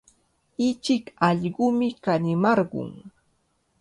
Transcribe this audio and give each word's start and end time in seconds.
Ichik 0.67 1.05
allqumi 1.27 1.87
kanimarqun. 2.03 2.91